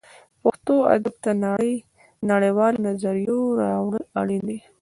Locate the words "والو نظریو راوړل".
2.57-4.05